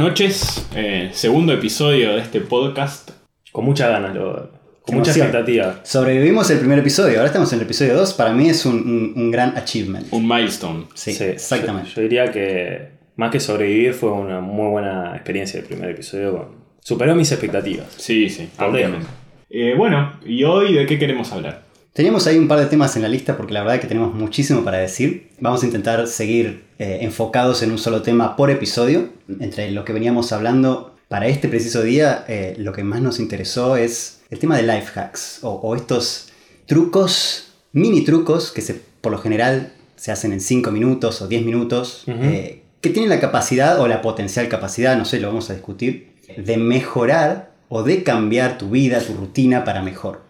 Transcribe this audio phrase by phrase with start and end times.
[0.00, 0.66] buenas noches.
[0.74, 3.10] Eh, segundo episodio de este podcast.
[3.52, 4.50] Con mucha ganas, lo-
[4.82, 5.26] con mucha emoción.
[5.26, 5.80] expectativa.
[5.84, 8.14] Sobrevivimos el primer episodio, ahora estamos en el episodio 2.
[8.14, 10.06] Para mí es un, un- un gran achievement.
[10.10, 10.86] Un milestone.
[10.94, 11.90] Sí, Sí, exactamente.
[11.90, 16.32] Yo, yo diría que más que sobrevivir fue una muy buena experiencia el primer episodio.
[16.36, 17.86] con- Superó mis expectativas.
[17.98, 19.06] Sí, sí, Por ampliamente.
[19.50, 21.62] Eh, bueno, ¿y hoy de qué queremos hablar?
[21.92, 24.14] Teníamos ahí un par de temas en la lista porque la verdad es que tenemos
[24.14, 25.28] muchísimo para decir.
[25.40, 29.08] Vamos a intentar seguir eh, enfocados en un solo tema por episodio.
[29.40, 33.76] Entre lo que veníamos hablando para este preciso día, eh, lo que más nos interesó
[33.76, 36.28] es el tema de life hacks o, o estos
[36.66, 41.44] trucos, mini trucos que se, por lo general se hacen en 5 minutos o 10
[41.44, 42.22] minutos, Ujú.
[42.22, 46.12] eh, que tienen la capacidad o la potencial capacidad, no sé, lo vamos a discutir,
[46.36, 50.22] de mejorar o de cambiar tu vida, tu rutina para mejor.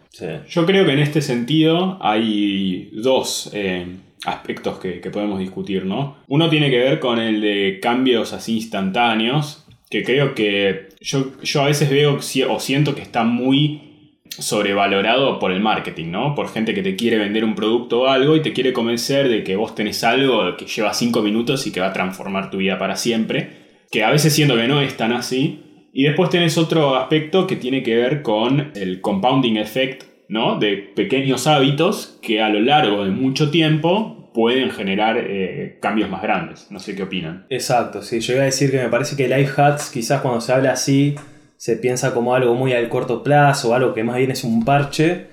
[0.48, 3.86] Yo creo que en este sentido hay dos eh,
[4.24, 6.18] aspectos que, que podemos discutir, ¿no?
[6.26, 11.62] Uno tiene que ver con el de cambios así instantáneos, que creo que yo, yo
[11.62, 13.90] a veces veo o siento que está muy
[14.28, 16.34] sobrevalorado por el marketing, ¿no?
[16.34, 19.42] Por gente que te quiere vender un producto o algo y te quiere convencer de
[19.42, 22.78] que vos tenés algo que lleva 5 minutos y que va a transformar tu vida
[22.78, 23.50] para siempre,
[23.90, 25.60] que a veces siento que no es tan así.
[25.92, 30.58] Y después tenés otro aspecto que tiene que ver con el compounding effect, ¿no?
[30.58, 36.22] De pequeños hábitos que a lo largo de mucho tiempo pueden generar eh, cambios más
[36.22, 36.68] grandes.
[36.70, 37.46] No sé qué opinan.
[37.50, 38.20] Exacto, sí.
[38.20, 41.16] Yo iba a decir que me parece que life hacks, quizás cuando se habla así,
[41.56, 45.26] se piensa como algo muy al corto plazo, algo que más bien es un parche,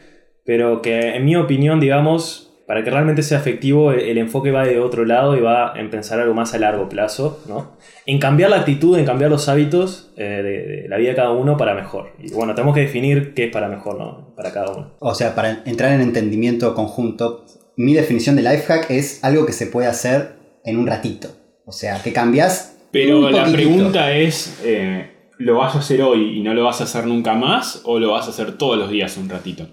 [0.43, 4.65] pero que en mi opinión, digamos, para que realmente sea efectivo, el, el enfoque va
[4.65, 7.77] de otro lado y va en pensar algo más a largo plazo, ¿no?
[8.05, 11.31] En cambiar la actitud, en cambiar los hábitos eh, de, de la vida de cada
[11.31, 12.11] uno para mejor.
[12.19, 14.35] Y bueno, tenemos que definir qué es para mejor, ¿no?
[14.35, 14.91] Para cada uno.
[14.99, 17.45] O sea, para entrar en entendimiento conjunto,
[17.77, 20.33] mi definición de life hack es algo que se puede hacer
[20.65, 21.29] en un ratito.
[21.65, 22.77] O sea, que cambias.
[22.91, 26.81] Pero un la pregunta es, eh, ¿lo vas a hacer hoy y no lo vas
[26.81, 29.67] a hacer nunca más o lo vas a hacer todos los días un ratito?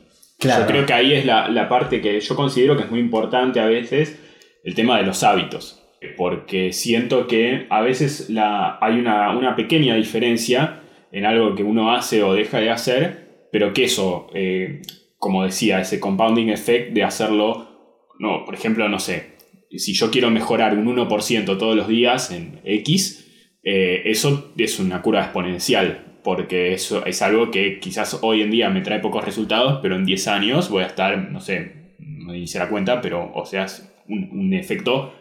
[0.44, 0.62] Claro.
[0.62, 3.60] Yo creo que ahí es la, la parte que yo considero que es muy importante
[3.60, 4.20] a veces,
[4.62, 5.80] el tema de los hábitos.
[6.16, 11.92] Porque siento que a veces la, hay una, una pequeña diferencia en algo que uno
[11.92, 14.82] hace o deja de hacer, pero que eso, eh,
[15.16, 19.34] como decía, ese compounding effect de hacerlo, no, por ejemplo, no sé,
[19.70, 23.24] si yo quiero mejorar un 1% todos los días en X,
[23.62, 28.70] eh, eso es una curva exponencial, porque eso es algo que quizás hoy en día
[28.70, 32.58] me trae pocos resultados, pero en 10 años voy a estar, no sé, no hice
[32.58, 35.12] la cuenta, pero o sea, es un, un efecto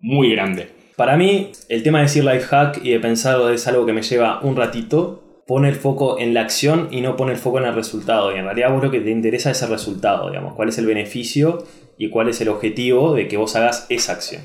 [0.00, 0.68] muy grande.
[0.96, 4.02] Para mí, el tema de decir life hack y de pensarlo es algo que me
[4.02, 7.64] lleva un ratito, pone el foco en la acción y no pone el foco en
[7.64, 8.34] el resultado.
[8.34, 10.86] Y en realidad vos lo que te interesa es el resultado, digamos, cuál es el
[10.86, 11.64] beneficio
[11.98, 14.42] y cuál es el objetivo de que vos hagas esa acción.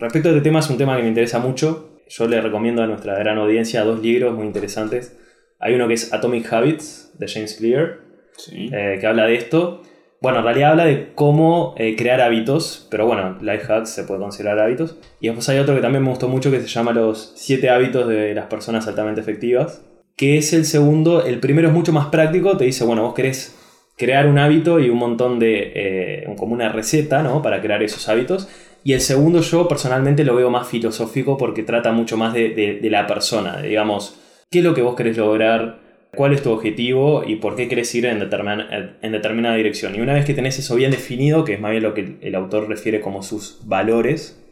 [0.00, 2.00] Respecto a este tema, es un tema que me interesa mucho.
[2.08, 5.16] Yo le recomiendo a nuestra gran audiencia dos libros muy interesantes.
[5.60, 7.98] Hay uno que es Atomic Habits, de James Clear,
[8.36, 8.70] ¿sí?
[8.72, 9.82] eh, que habla de esto.
[10.22, 14.20] Bueno, en realidad habla de cómo eh, crear hábitos, pero bueno, life hacks se puede
[14.20, 14.96] considerar hábitos.
[15.20, 18.06] Y después hay otro que también me gustó mucho que se llama Los 7 hábitos
[18.08, 19.82] de las personas altamente efectivas,
[20.16, 21.24] que es el segundo.
[21.24, 23.56] El primero es mucho más práctico, te dice, bueno, vos querés
[23.96, 27.40] crear un hábito y un montón de, eh, como una receta, ¿no?
[27.42, 28.48] Para crear esos hábitos.
[28.84, 32.78] Y el segundo yo personalmente lo veo más filosófico porque trata mucho más de, de-
[32.80, 34.18] de la persona, digamos,
[34.50, 35.78] qué es lo que vos querés lograr,
[36.16, 39.94] cuál es tu objetivo y por qué querés ir en, determin- en determinada dirección.
[39.94, 42.34] Y una vez que tenés eso bien definido, que es más bien lo que el,
[42.34, 44.42] autor refiere como sus valores,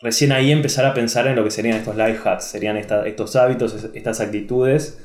[0.00, 3.36] recién ahí empezar a pensar en lo que serían estos life hacks, serían esta- estos
[3.36, 5.04] hábitos, es- estas actitudes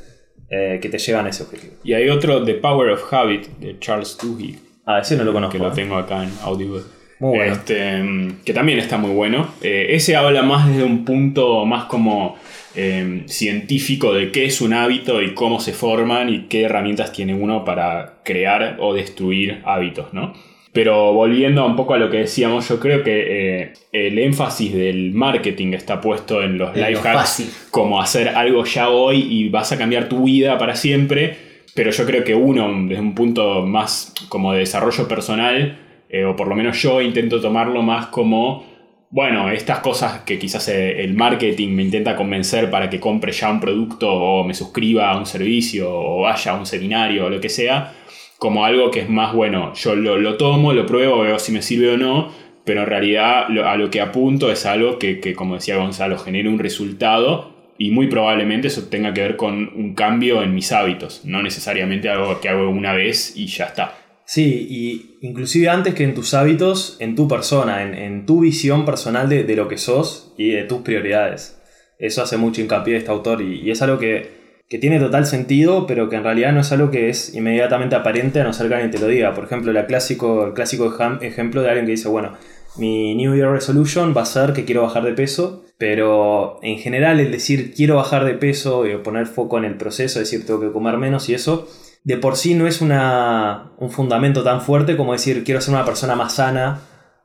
[0.50, 1.74] eh, que te llevan a ese objetivo.
[1.84, 5.54] Y hay otro, The Power of Habit, de Charles Duhigg, Ah, ese no lo conozco.
[5.54, 5.74] que lo ¿eh?
[5.74, 6.82] tengo acá en Audible.
[7.20, 7.54] Muy bueno.
[7.54, 9.48] Este, mm, que también está muy bueno.
[9.64, 12.36] Eh, ese habla más desde un punto más como
[12.76, 17.34] eh, científico de qué es un hábito y cómo se forman y qué herramientas tiene
[17.34, 20.34] uno para crear o destruir hábitos, ¿no?
[20.74, 25.12] Pero volviendo un poco a lo que decíamos, yo creo que eh, el énfasis del
[25.14, 27.50] marketing está puesto en los En lo life hacks fácil.
[27.70, 31.38] como hacer algo ya hoy y vas a cambiar tu vida para siempre.
[31.76, 35.78] Pero yo creo que uno, desde un punto más como de desarrollo personal,
[36.10, 38.66] eh, o por lo menos yo intento tomarlo más como,
[39.14, 43.52] bueno, estas cosas que quizás eh, el marketing me intenta convencer para que compre ya
[43.52, 47.40] un producto o me suscriba a un servicio o vaya a un seminario o lo
[47.40, 47.94] que sea,
[48.40, 51.92] como algo que es más, bueno, yo lo, tomo, lo pruebo, veo si me sirve
[51.92, 52.32] o no,
[52.66, 56.18] pero en realidad lo- a lo que apunto es algo que, que, como decía Gonzalo,
[56.18, 60.72] genere un resultado y muy probablemente eso tenga que ver con un cambio en mis
[60.72, 63.94] hábitos, no necesariamente algo que hago una vez y ya está.
[64.34, 69.30] Sí, y inclusive antes que en tus hábitos, en tu persona, en, tu visión personal
[69.30, 71.62] de, de lo que sos y de tus prioridades.
[72.00, 76.10] Eso hace mucho hincapié este autor y, es algo que, que tiene total sentido, pero
[76.10, 78.90] que en realidad no es algo que es inmediatamente aparente a no ser que alguien
[78.90, 79.36] te lo diga.
[79.36, 80.92] Por ejemplo, la clásico, el clásico
[81.22, 82.36] ejemplo de alguien que dice, bueno,
[82.76, 87.20] mi New Year Resolution va a ser que quiero bajar de peso, pero en general
[87.20, 90.72] el decir quiero bajar de peso y poner foco en el proceso, decir tengo que
[90.72, 91.68] comer menos y eso,
[92.04, 95.86] de por sí no es una, un fundamento tan fuerte como decir quiero ser una
[95.86, 96.80] persona más sana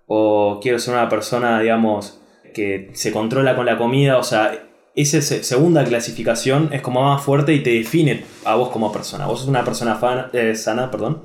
[0.06, 2.20] o quiero ser una persona, digamos,
[2.54, 4.52] que se controla con la comida, o sea,
[4.94, 9.26] esa se- segunda clasificación es como más fuerte y te define a vos como persona.
[9.26, 11.22] Vos sos una persona fan- eh, sana, perdón,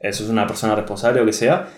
[0.00, 1.68] eh, sos una persona responsable o que sea,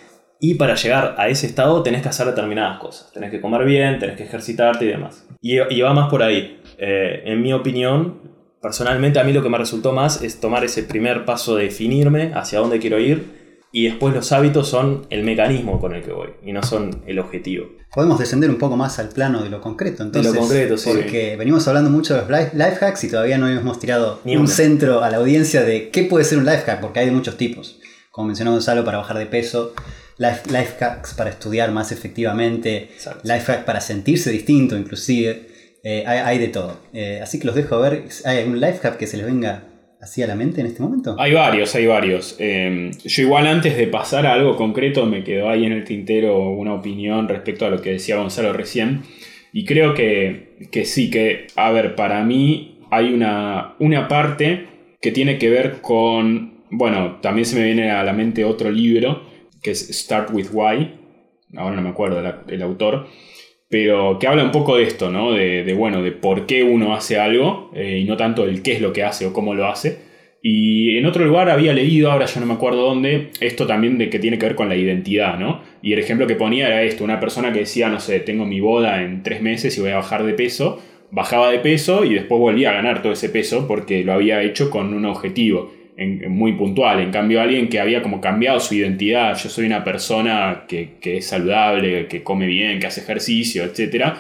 [0.41, 3.11] y para llegar a ese estado tenés que hacer determinadas cosas.
[3.13, 5.27] Tenés que comer bien, tenés que ejercitarte y demás.
[5.41, 6.63] Y, y va más por ahí.
[6.79, 10.83] Eh, en mi opinión, personalmente a mí lo que me resultó más es tomar ese
[10.83, 13.39] primer paso de definirme hacia dónde quiero ir
[13.71, 17.19] y después los hábitos son el mecanismo con el que voy y no son el
[17.19, 17.67] objetivo.
[17.93, 20.35] Podemos descender un poco más al plano de lo concreto, entonces.
[20.35, 20.91] concreto, sí.
[20.95, 24.37] Porque venimos hablando mucho de los life, life hacks y todavía no hemos tirado Ni
[24.37, 27.13] un centro a la audiencia de qué puede ser un life hack, porque hay de
[27.13, 27.81] muchos tipos.
[28.11, 29.75] Como mencionó Gonzalo, para bajar de peso,
[30.17, 33.21] life, life hacks para estudiar más efectivamente, Exacto.
[33.25, 35.49] life hack para sentirse distinto, inclusive.
[35.91, 36.79] Eh, hay, de todo.
[36.93, 38.05] Eh, así que los dejo a ver.
[38.27, 39.65] ¿Hay algún life hack que se les venga
[40.03, 41.17] así a la mente en este momento?
[41.19, 42.37] Hay varios, hay varios.
[42.39, 46.51] Eh, yo igual antes de pasar a algo concreto me quedó ahí en el tintero
[46.51, 49.01] una opinión respecto a lo que decía Gonzalo recién.
[49.51, 54.67] Y creo que, que sí, que, a ver, para mí hay una, una parte
[55.01, 59.23] que tiene que ver con, bueno, también se me viene a la mente otro libro,
[59.63, 60.97] que es Start with Why,
[61.57, 63.07] ahora no me acuerdo el autor,
[63.69, 65.33] pero que habla un poco de esto, ¿no?
[65.33, 68.73] De, de, bueno, de por qué uno hace algo eh, y no tanto el qué
[68.73, 70.09] es lo que hace o cómo lo hace.
[70.41, 74.09] Y en otro lugar había leído, ahora ya no me acuerdo dónde, esto también de
[74.09, 75.63] que tiene que ver con la identidad, ¿no?
[75.83, 78.61] Y el ejemplo que ponía era esto, una persona que decía, no sé, tengo mi
[78.61, 80.81] boda en tres meses y voy a bajar de peso,
[81.11, 84.71] bajaba de peso y después volvía a ganar todo ese peso porque lo había hecho
[84.71, 87.01] con un objetivo en- muy puntual.
[87.01, 91.19] En cambio, alguien que había como cambiado su identidad, yo soy una persona que, que
[91.19, 94.15] es saludable, que come bien, que hace ejercicio, etc.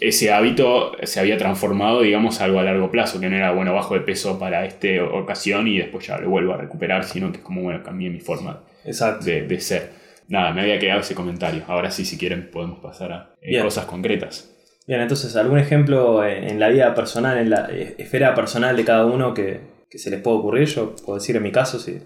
[0.00, 3.94] Ese hábito se había transformado, digamos, algo a largo plazo, que no era, bueno, bajo
[3.94, 7.44] de peso para esta ocasión y después ya lo vuelvo a recuperar, sino que es
[7.44, 9.24] como, bueno, cambié mi forma Exacto.
[9.24, 9.90] de, de ser.
[10.28, 11.62] Nada, me había quedado ese comentario.
[11.68, 14.50] Ahora sí, si quieren, podemos pasar a eh, cosas concretas.
[14.86, 17.68] Bien, entonces, ¿algún ejemplo en la vida personal, en la
[17.98, 19.60] esfera personal de cada uno que,
[19.94, 20.66] que se les puede ocurrir?
[20.66, 22.00] Yo puedo decir en mi caso, sí.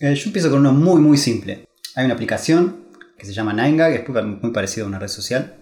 [0.00, 1.64] Eh, yo empiezo con uno muy, muy simple.
[1.94, 5.54] Hay una aplicación que se llama 9gag, es muy parecido a una red social.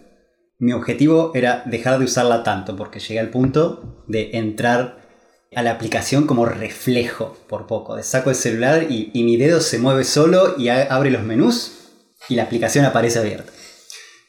[0.59, 5.03] Mi objetivo era dejar de usarla tanto, porque llegué al punto de entrar
[5.55, 8.03] a la aplicación como reflejo por poco.
[8.03, 11.91] Saco el celular y, mi dedo se mueve solo y abre los menús
[12.31, 13.53] y la aplicación aparece abierta.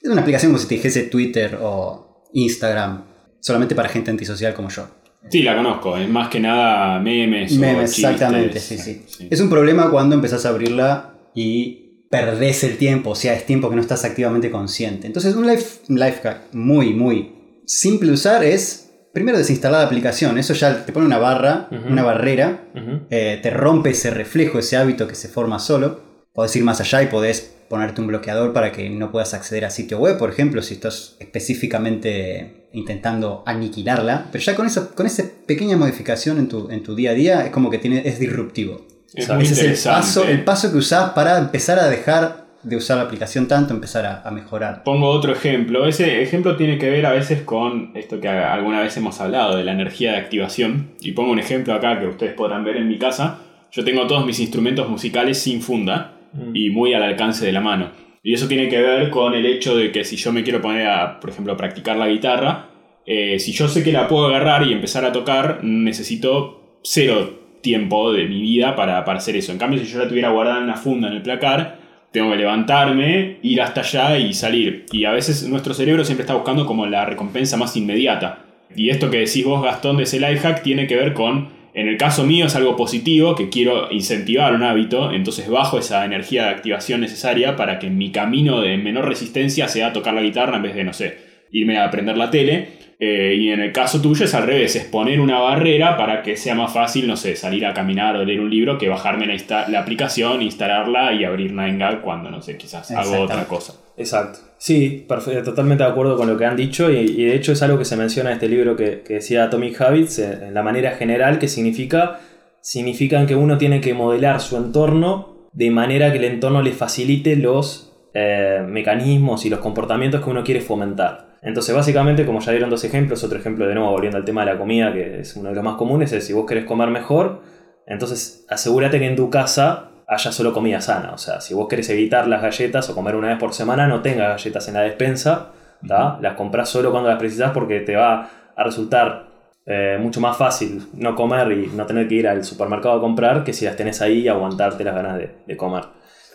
[0.02, 3.06] Es una aplicación como si te dijese Twitter o Instagram,
[3.40, 4.90] solamente para gente antisocial como yo.
[5.30, 5.98] Sí, la conozco.
[5.98, 7.56] Es más que nada memes.
[7.58, 8.12] o Memes, chistes.
[8.14, 13.16] exactamente, sí, sí, Es un problema cuando empezás a abrirla y perdés el tiempo, o
[13.16, 15.08] sea, es tiempo que no estás activamente consciente.
[15.08, 20.38] Entonces, un life, life hack muy, muy simple de usar es, primero, desinstalar la aplicación.
[20.38, 22.66] Eso ya te pone una barra, una barrera,
[23.10, 26.02] eh, te rompe ese reflejo, ese hábito que se forma solo.
[26.34, 29.72] Podés ir más allá y podés ponerte un bloqueador para que no puedas acceder a
[29.72, 34.26] sitio web, por ejemplo, si estás específicamente intentando aniquilarla.
[34.32, 37.46] Pero ya con esa, con esa pequeña modificación en tu, en tu día a día
[37.46, 38.86] es como que tiene, es disruptivo.
[39.14, 42.98] Es Ese es el paso, el paso que usás para empezar a dejar de usar
[42.98, 44.84] la aplicación tanto, empezar a, a mejorar.
[44.84, 45.86] Pongo otro ejemplo.
[45.86, 49.64] Ese ejemplo tiene que ver a veces con esto que alguna vez hemos hablado, de
[49.64, 50.92] la energía de activación.
[51.02, 53.40] Y pongo un ejemplo acá que ustedes podrán ver en mi casa.
[53.72, 56.56] Yo tengo todos mis instrumentos musicales sin funda Mm.
[56.56, 57.92] y muy al alcance de la mano.
[58.24, 60.88] Y eso tiene que ver con el hecho de que si yo me quiero poner
[60.88, 62.70] a, por ejemplo, a practicar la guitarra,
[63.06, 68.14] eh, si yo sé que la puedo agarrar y empezar a tocar, necesito cero tiempo
[68.14, 69.52] de mi vida para, para hacer eso.
[69.52, 72.38] En cambio, si yo la tuviera guardada en una funda en el placar, tengo que
[72.38, 74.86] levantarme, ir hasta allá y salir.
[74.92, 78.46] Y a veces nuestro cerebro siempre está buscando como la recompensa más inmediata.
[78.76, 81.88] Y esto que decís vos, Gastón, de ese life hack, tiene que ver con, en
[81.88, 86.44] el caso mío es algo positivo, que quiero incentivar un hábito, entonces bajo esa energía
[86.44, 90.64] de activación necesaria para que mi camino de menor resistencia sea tocar la guitarra en
[90.64, 91.18] vez de, no sé,
[91.52, 92.83] irme a aprender la tele.
[93.00, 96.38] Eh, y en el caso tuyo es al revés, es poner una barrera para que
[96.38, 99.68] sea más fácil, no sé, salir a caminar o leer un libro que bajarme la,
[99.68, 103.74] la aplicación, instalarla y abrir 9gag cuando, no sé, quizás hago otra cosa.
[103.98, 104.40] Exacto.
[104.58, 107.62] Sí, perfe- totalmente de acuerdo con lo que han dicho y, y de hecho es
[107.62, 110.64] algo que se menciona en este libro que, que decía Atomic Habits, eh, en la
[110.64, 112.20] manera general que significa,
[112.62, 117.36] significan que uno tiene que modelar su entorno de manera que el entorno le facilite
[117.36, 121.33] los eh, mecanismos y los comportamientos que uno quiere fomentar.
[121.44, 124.54] Entonces, básicamente, como ya dieron dos ejemplos, otro ejemplo de nuevo, volviendo al tema de
[124.54, 127.42] la comida, que es uno de los más comunes, es si vos querés comer mejor,
[127.86, 131.12] entonces asegúrate que en tu casa haya solo comida sana.
[131.14, 134.02] O sea, si vos querés evitar las galletas o comer una vez por semana, no
[134.02, 138.64] tengas galletas en la despensa, las compras solo cuando las precisas porque te va a
[138.64, 139.28] resultar
[139.66, 143.44] eh, mucho más fácil no comer y no tener que ir al supermercado a comprar
[143.44, 145.86] que si las tenés ahí y aguantarte las ganas de, comer.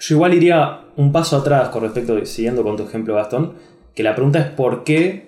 [0.00, 3.54] Yo igual iría un paso atrás con respecto, siguiendo con tu ejemplo Gastón,
[3.98, 5.26] que la pregunta es por qué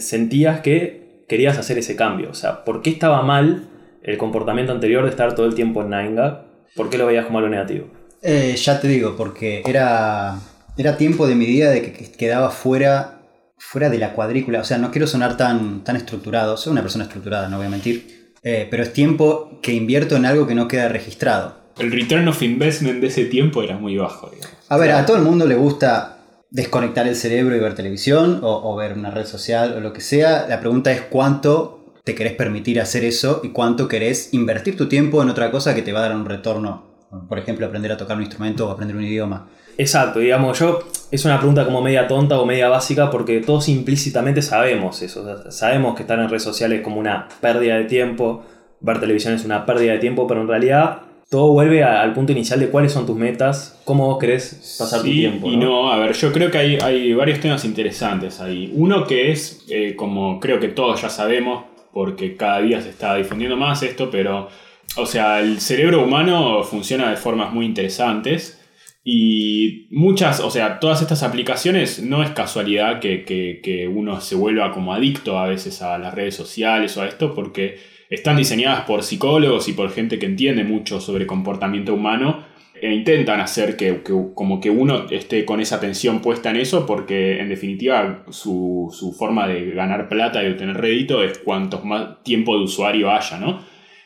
[0.00, 2.30] sentías que querías hacer ese cambio.
[2.32, 3.68] O sea, ¿por qué estaba mal
[4.02, 6.46] el comportamiento anterior de estar todo el tiempo en Nainga?
[6.74, 7.86] ¿Por qué lo veías como algo negativo?
[8.20, 10.36] Eh, ya te digo, porque era,
[10.76, 13.20] era tiempo de mi día de que quedaba fuera,
[13.56, 14.62] fuera de la cuadrícula.
[14.62, 16.56] O sea, no quiero sonar tan, tan estructurado.
[16.56, 18.34] Soy una persona estructurada, no voy a mentir.
[18.42, 21.54] Eh, pero es tiempo que invierto en algo que no queda registrado.
[21.78, 24.28] El return of investment de ese tiempo era muy bajo.
[24.68, 26.18] A ver, a todo el mundo le gusta
[26.52, 30.46] desconectar el cerebro y ver televisión o, ver una red social o lo que sea.
[30.48, 35.22] La pregunta es cuánto te querés permitir hacer eso y cuánto querés invertir tu tiempo
[35.22, 36.92] en otra cosa que te va a dar un retorno.
[37.28, 39.48] Por ejemplo, aprender a tocar un instrumento o aprender un idioma.
[39.78, 40.80] Exacto, digamos, yo
[41.10, 45.50] es una pregunta como media tonta o media básica porque todos implícitamente sabemos eso.
[45.50, 48.44] sabemos que estar en redes sociales es como una pérdida de tiempo,
[48.80, 51.02] ver televisión es una pérdida de tiempo, pero en realidad
[51.32, 55.06] todo vuelve al punto inicial de cuáles son tus metas, cómo vos querés pasar tu
[55.06, 55.50] tiempo.
[55.50, 55.90] Y ¿no?
[55.90, 58.70] a ver, yo creo que hay, hay varios temas interesantes ahí.
[58.74, 63.14] Uno que es, eh, como creo que todos ya sabemos, porque cada día se está
[63.14, 64.50] difundiendo más esto, pero,
[64.96, 68.62] o sea, el cerebro humano funciona de formas muy interesantes.
[69.02, 74.70] Y muchas, o sea, todas estas aplicaciones no es casualidad que, que uno se vuelva
[74.70, 77.78] como adicto a veces a las redes sociales o a esto, porque
[78.12, 82.44] están diseñadas por psicólogos y por gente que entiende mucho sobre comportamiento humano
[82.78, 84.02] e intentan hacer que,
[84.34, 89.48] como que uno esté con esa atención puesta en eso porque en definitiva su, forma
[89.48, 93.60] de ganar plata y obtener rédito es cuanto más tiempo de usuario haya, ¿no?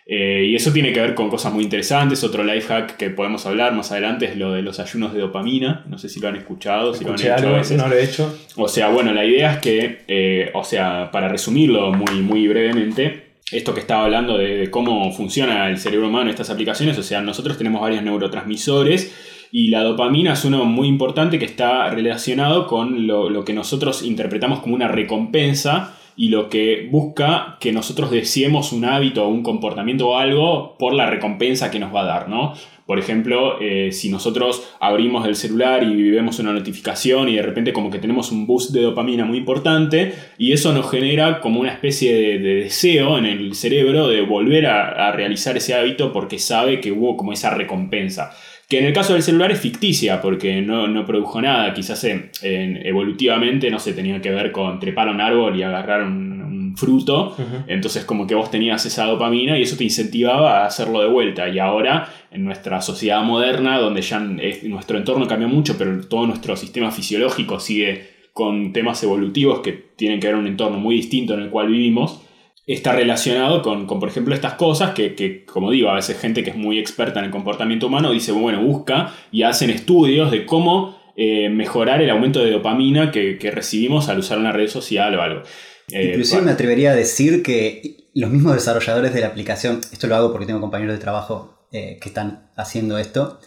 [0.09, 2.23] Eh, y eso tiene que ver con cosas muy interesantes.
[2.23, 5.85] Otro life hack que podemos hablar más adelante es lo de los ayunos de dopamina.
[5.89, 7.77] No sé si lo han escuchado, si lo han hecho.
[7.77, 8.39] No lo he hecho.
[8.55, 13.26] O sea, bueno, la idea es que, eh, o sea, para resumirlo muy, muy brevemente,
[13.51, 17.57] esto que estaba hablando de, cómo funciona el cerebro humano estas aplicaciones, o sea, nosotros
[17.57, 23.45] tenemos varios neurotransmisores y la dopamina es uno muy importante que está relacionado con lo,
[23.45, 29.25] que nosotros interpretamos como una recompensa y lo que busca que nosotros deseemos un hábito
[29.25, 32.55] o un comportamiento o algo por la recompensa que nos va a dar, ¿no?
[32.87, 37.73] Por ejemplo, eh, si nosotros abrimos el celular y vemos una notificación y de repente
[37.73, 41.73] como que tenemos un boost de dopamina muy importante y eso nos genera como una
[41.73, 46.93] especie de, deseo en el cerebro de volver a, realizar ese hábito porque sabe que
[46.93, 48.31] hubo como esa recompensa.
[48.69, 53.71] Que en el caso del celular es ficticia porque no, produjo nada, quizás en, evolutivamente
[53.71, 56.36] no se tenía que ver con trepar a un árbol y agarrar un,
[56.77, 57.35] fruto,
[57.67, 61.49] entonces como que vos tenías esa dopamina y eso te incentivaba a hacerlo de vuelta
[61.49, 66.57] y ahora en nuestra sociedad moderna, donde ya nuestro entorno cambia mucho, pero todo nuestro
[66.57, 71.41] sistema fisiológico sigue con temas evolutivos que tienen que ver un entorno muy distinto en
[71.41, 72.21] el cual vivimos,
[72.67, 76.57] está relacionado con, por ejemplo, estas cosas que, como digo, a veces gente que es
[76.57, 81.49] muy experta en el comportamiento humano dice, bueno, busca y hacen estudios de cómo eh,
[81.49, 85.43] mejorar el aumento de dopamina que, recibimos al usar una red social o algo.
[85.91, 90.17] Eh, Inclusive me atrevería a decir que los mismos desarrolladores de la aplicación, esto lo
[90.17, 93.41] hago porque tengo compañeros de trabajo eh, que están haciendo esto.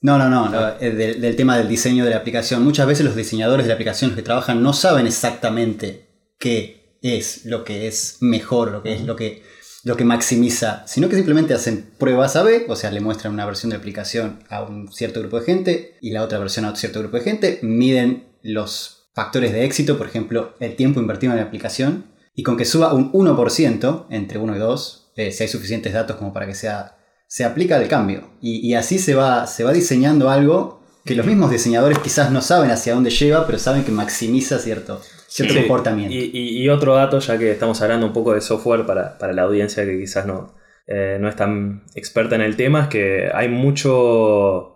[0.00, 0.50] No, no, no,
[0.80, 2.64] eh, del, tema del diseño de la aplicación.
[2.64, 7.62] Muchas veces los diseñadores de la aplicación que trabajan no saben exactamente qué es lo
[7.62, 9.44] que es mejor, lo que es lo que,
[9.84, 13.70] lo que maximiza, sino que simplemente hacen pruebas A-B, o sea, le muestran una versión
[13.70, 16.98] de aplicación a un cierto grupo de gente y la otra versión a otro cierto
[16.98, 21.44] grupo de gente, miden los factores de éxito, por ejemplo, el tiempo invertido en la
[21.44, 25.92] aplicación, y con que suba un 1% entre 1 y 2, eh, si hay suficientes
[25.92, 26.96] datos como para que sea
[27.32, 28.28] se aplica el cambio.
[28.42, 32.70] Y, así se va, se va diseñando algo que los mismos diseñadores quizás no saben
[32.70, 36.14] hacia dónde lleva, pero saben que maximiza cierto, cierto comportamiento.
[36.14, 39.98] Y, otro dato, ya que estamos hablando un poco de software para, la audiencia que
[39.98, 40.54] quizás no,
[40.86, 44.71] eh, no es tan experta en el tema, es que hay mucho,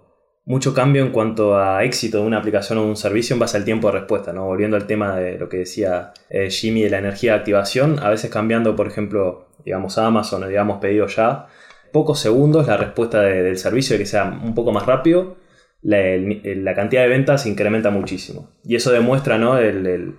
[0.46, 3.64] mucho cambio en cuanto a éxito de una aplicación o un servicio en base al
[3.64, 4.32] tiempo de respuesta.
[4.32, 4.46] ¿no?
[4.46, 8.08] Volviendo al tema de lo que decía eh, Jimmy de la energía de activación, a
[8.10, 11.48] veces cambiando, por ejemplo, digamos Amazon, digamos pedido ya,
[11.92, 15.36] pocos segundos la respuesta del servicio, que sea un poco más rápido,
[15.82, 18.50] la, cantidad de ventas incrementa muchísimo.
[18.64, 19.58] Y eso demuestra ¿no?
[19.58, 20.16] el,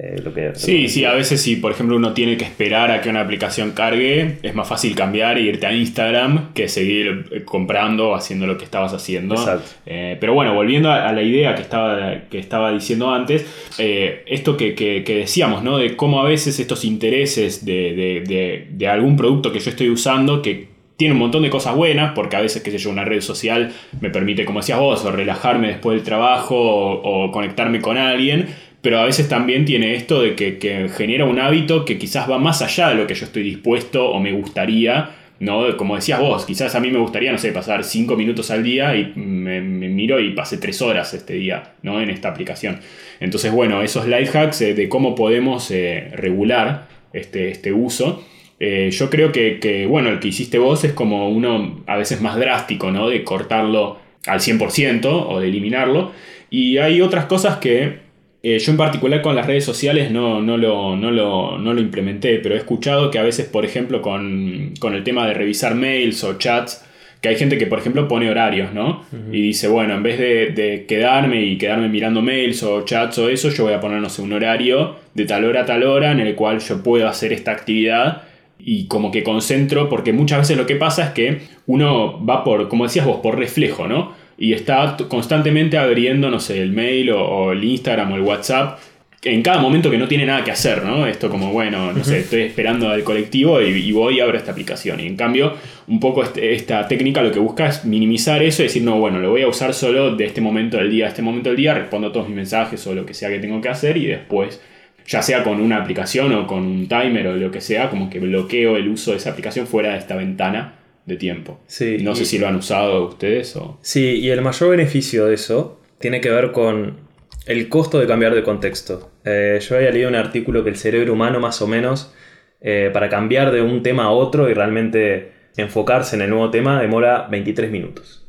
[0.00, 0.50] eh, lo que...
[0.54, 3.72] Sí, sí, a veces si por ejemplo uno tiene que esperar a que una aplicación
[3.72, 8.46] cargue, es más fácil cambiar e irte a Instagram que seguir eh, comprando o haciendo
[8.46, 9.34] lo que estabas haciendo.
[9.34, 9.68] Exacto.
[9.86, 13.44] Eh, pero bueno, volviendo a, a la idea que estaba, que estaba diciendo antes,
[13.78, 15.78] eh, esto que, que- que decíamos, ¿no?
[15.78, 19.90] De cómo a veces estos intereses de, de- de- de algún producto que yo estoy
[19.90, 23.04] usando, que tiene un montón de cosas buenas, porque a veces, qué sé yo, una
[23.04, 27.80] red social me permite, como decías vos, o relajarme después del trabajo o, o conectarme
[27.80, 28.48] con alguien,
[28.88, 32.62] pero a veces también tiene esto de que, genera un hábito que quizás va más
[32.62, 35.10] allá de lo que yo estoy dispuesto o me gustaría.
[35.40, 35.76] ¿no?
[35.76, 38.96] Como decías vos, quizás a mí me gustaría, no sé, pasar 5 minutos al día
[38.96, 42.00] y me, miro y pasé 3 horas este día, ¿no?
[42.00, 42.80] En esta aplicación.
[43.20, 48.24] Entonces, bueno, esos life hacks eh, de cómo podemos eh, regular este, este uso.
[48.58, 52.22] eh, yo creo que, que, bueno, el que hiciste vos es como uno a veces
[52.22, 53.10] más drástico, ¿no?
[53.10, 56.10] De cortarlo al 100% o de eliminarlo.
[56.48, 58.07] Y hay otras cosas que
[58.54, 61.80] eh, yo en particular con las redes sociales no, no, lo, no, lo, no lo
[61.80, 65.74] implementé, pero he escuchado que a veces, por ejemplo, con, con el tema de revisar
[65.74, 66.84] mails o chats,
[67.20, 69.04] que hay gente que, por ejemplo, pone horarios, ¿no?
[69.32, 73.28] Y dice, bueno, en vez de, de quedarme y quedarme mirando mails o chats o
[73.28, 76.12] eso, yo voy a poner, no sé, un horario de tal hora a tal hora
[76.12, 78.22] en el cual yo puedo hacer esta actividad
[78.58, 82.68] y como que concentro, porque muchas veces lo que pasa es que uno va por,
[82.68, 84.12] como decías vos, por reflejo, ¿no?
[84.38, 88.78] Y está constantemente abriendo, no sé, el mail o, o el Instagram o el WhatsApp
[89.24, 91.04] en cada momento que no tiene nada que hacer, ¿no?
[91.04, 94.52] Esto como, bueno, no sé, estoy esperando al colectivo y, y voy y abro esta
[94.52, 95.00] aplicación.
[95.00, 95.54] Y en cambio,
[95.88, 99.18] un poco este- esta técnica lo que busca es minimizar eso y decir, no, bueno,
[99.18, 101.74] lo voy a usar solo de este momento del día a este momento del día,
[101.74, 104.62] respondo a todos mis mensajes o lo que sea que tengo que hacer y después,
[105.04, 108.20] ya sea con una aplicación o con un timer o lo que sea, como que
[108.20, 110.74] bloqueo el uso de esa aplicación fuera de esta ventana
[111.08, 111.58] de tiempo.
[111.66, 113.78] Sí, no sé y- si lo han usado ustedes o...
[113.82, 116.98] Sí, y el mayor beneficio de eso tiene que ver con
[117.46, 119.10] el costo de cambiar de contexto.
[119.24, 122.14] Eh, yo había leído un artículo que el cerebro humano más o menos
[122.60, 126.80] eh, para cambiar de un tema a otro y realmente enfocarse en el nuevo tema
[126.80, 128.26] demora 23 minutos.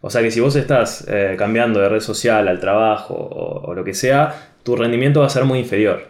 [0.00, 3.74] O sea que si vos estás eh, cambiando de red social al trabajo o, o
[3.74, 6.08] lo que sea, tu rendimiento va a ser muy inferior.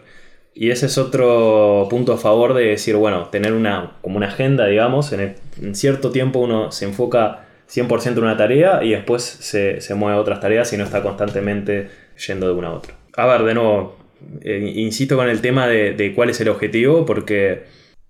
[0.53, 4.65] Y ese es otro punto a favor de decir, bueno, tener una, como una agenda,
[4.67, 9.23] digamos, en, el- en cierto tiempo uno se enfoca 100% en una tarea y después
[9.23, 11.89] se, se mueve a otras tareas y no está constantemente
[12.27, 12.95] yendo de una a otra.
[13.17, 13.97] A ver, de nuevo,
[14.41, 17.63] eh, insisto con el tema de, cuál es el objetivo, porque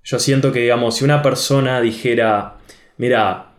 [0.04, 2.58] yo siento que, digamos, si una persona dijera,
[2.98, 3.52] mira,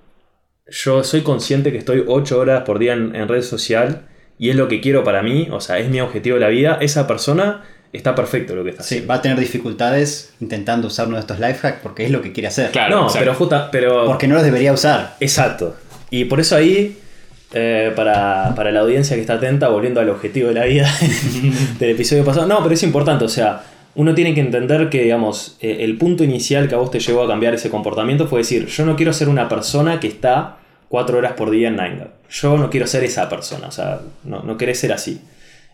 [0.69, 4.57] yo soy consciente que estoy 8 horas por día en, en red social y es
[4.57, 7.65] lo que quiero para mí, o sea, es mi objetivo de la vida, esa persona
[7.97, 9.09] está perfecto lo que está Sí, haciendo.
[9.09, 12.33] va a tener dificultades intentando usar uno de estos life hacks porque es lo que
[12.33, 12.71] quiere hacer.
[12.71, 14.07] Claro, no, pero justa, pero...
[14.07, 15.17] Porque no los debería usar.
[15.21, 15.77] Exacto.
[16.11, 16.99] Y por eso ahí,
[17.53, 20.89] eh, para, para la audiencia que está atenta, volviendo al objetivo de la vida
[21.79, 23.63] del episodio pasado, no, pero es importante, o sea,
[23.95, 27.23] uno tiene que entender que, digamos, eh, el punto inicial que a vos te llevó
[27.25, 31.19] a cambiar ese comportamiento fue decir, yo no quiero ser una persona que está cuatro
[31.19, 32.11] horas por día en Ninegag.
[32.31, 35.21] Yo no quiero ser esa persona, o sea, no, no querés ser así.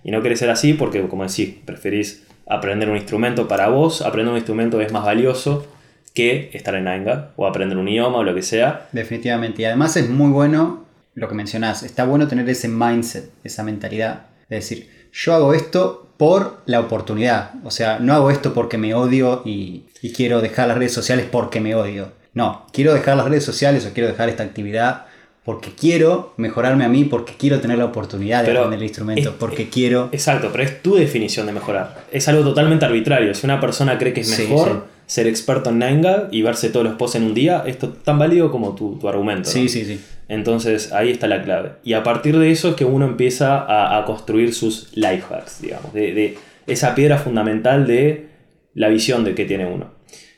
[0.05, 4.33] Y no querés ser así porque, como decís, preferís aprender un instrumento para vos, aprender
[4.33, 5.67] un instrumento es más valioso
[6.15, 8.89] que estar en Ninegag o aprender un idioma o lo que sea.
[8.93, 9.63] Definitivamente.
[9.63, 10.85] Y además es muy bueno
[11.15, 11.83] lo que mencionás.
[11.83, 14.27] Está bueno tener ese mindset, esa mentalidad.
[14.49, 17.53] De decir, yo hago esto por la oportunidad.
[17.65, 21.27] O sea, no hago esto porque me odio y, y quiero dejar las redes sociales
[21.31, 22.13] porque me odio.
[22.35, 25.07] No, quiero dejar las redes sociales o quiero dejar esta actividad
[25.45, 29.31] porque quiero mejorarme a mí, porque quiero tener la oportunidad de Pero aprender el instrumento,
[29.31, 30.09] es- porque quiero...
[30.13, 32.05] Exacto, pero es tu definición de mejorar.
[32.13, 33.35] Es algo totalmente arbitrario.
[33.35, 34.75] Si una persona cree que es mejor sí.
[35.07, 38.19] ser experto en Ninegag y verse todos los posts en un día, esto es tan
[38.21, 39.49] válido como tu, tu argumento.
[39.49, 39.53] ¿no?
[39.53, 40.01] Sí, sí, sí.
[40.29, 41.73] Entonces ahí está la clave.
[41.83, 45.61] Y a partir de eso es que uno empieza a, a construir sus life hacks,
[45.61, 48.29] digamos, de, de esa piedra fundamental de
[48.75, 49.91] la visión de que tiene uno.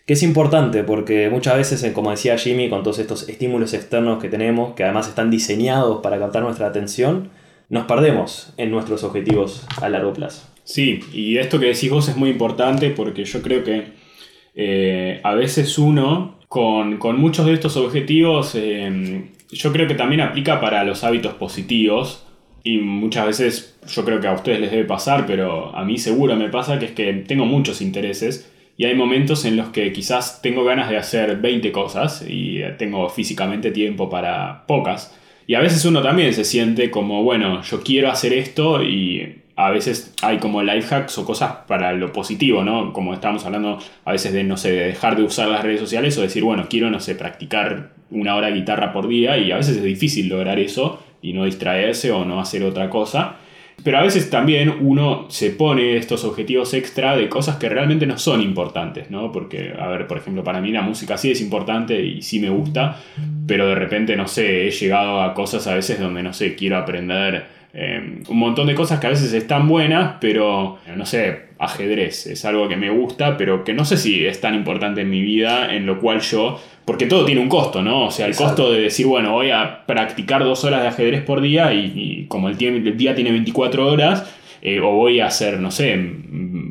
[0.06, 4.20] Que es importante porque muchas veces, eh, como decía Jimmy, con todos estos estímulos externos
[4.20, 7.30] que tenemos, que además están diseñados para captar nuestra atención,
[7.70, 10.46] nos perdemos en nuestros objetivos a largo plazo.
[10.64, 13.92] Sí, y esto que decís vos es muy importante porque yo creo que
[14.54, 20.20] eh, a veces uno, con, con muchos de estos objetivos, eh, yo creo que también
[20.20, 22.26] aplica para los hábitos positivos.
[22.62, 26.34] Y muchas veces yo creo que a ustedes les debe pasar, pero a mí seguro
[26.34, 30.42] me pasa que es que tengo muchos intereses y hay momentos en los que quizás
[30.42, 35.16] tengo ganas de hacer 20 cosas y eh, tengo físicamente tiempo para pocas.
[35.46, 39.70] Y a veces uno también se siente como, bueno, yo quiero hacer esto y a
[39.70, 42.92] veces hay como life hacks o cosas para lo positivo, ¿no?
[42.92, 46.16] Como estábamos hablando a veces de, no sé, de dejar de usar las redes sociales
[46.18, 49.56] o decir, bueno, quiero, no sé, practicar una hora de guitarra por día y a
[49.56, 53.36] veces es difícil lograr eso y no distraerse o no hacer otra cosa.
[53.82, 58.16] Pero a veces también uno se pone estos objetivos extra de cosas que realmente no
[58.16, 59.30] son importantes, ¿no?
[59.30, 62.48] Porque, a ver, por ejemplo, para mí la música sí es importante y sí me
[62.48, 62.98] gusta,
[63.46, 66.78] pero de repente, no sé, he llegado a cosas a veces donde, no sé, quiero
[66.78, 67.44] aprender
[67.76, 72.44] eh, un montón de cosas que a veces están buenas, pero no sé, ajedrez es
[72.44, 75.74] algo que me gusta, pero que no sé si es tan importante en mi vida,
[75.74, 78.06] en lo cual yo, porque todo tiene un costo, ¿no?
[78.06, 81.40] O sea, el costo de decir, bueno, voy a practicar dos horas de ajedrez por
[81.40, 85.70] día y, como el, el, día tiene 24 horas, eh, o voy a hacer, no
[85.70, 85.98] sé,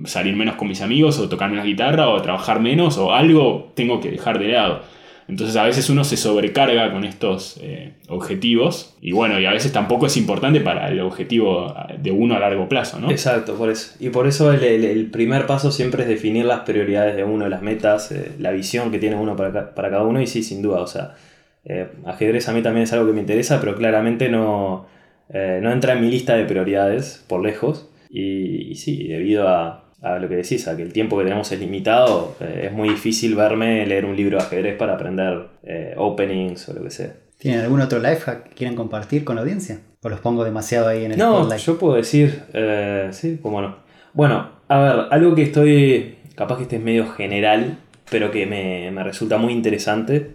[0.06, 4.00] salir menos con mis amigos, o tocar menos guitarra, o trabajar menos, o algo tengo
[4.00, 4.84] que dejar de lado.
[5.28, 9.72] Entonces a veces uno se sobrecarga con estos eh, objetivos y bueno, y a veces
[9.72, 13.10] tampoco es importante para el objetivo de uno a largo plazo, ¿no?
[13.10, 13.96] Exacto, por eso.
[14.00, 18.12] Y por eso el, primer paso siempre es definir las prioridades de uno, las metas,
[18.12, 20.88] eh, la visión que tiene uno para, para, cada uno y sí, sin duda, o
[20.88, 21.16] sea,
[21.66, 24.88] eh, ajedrez a mí también es algo que me interesa, pero claramente no,
[25.30, 30.28] no entra en mi lista de prioridades por lejos y sí, debido a a lo
[30.28, 33.86] que decís, a que el tiempo que tenemos es limitado, eh, es muy difícil verme
[33.86, 37.14] leer un libro de ajedrez para aprender eh, openings o lo que sea.
[37.38, 39.80] ¿Tienen algún otro life hack que quieran compartir con la audiencia?
[40.02, 43.78] ¿O los pongo demasiado ahí en el No, yo puedo decir, eh, sí, cómo no.
[44.14, 47.78] Bueno, a ver, algo que estoy, capaz que este es medio general,
[48.12, 50.32] pero que me, me resulta muy interesante,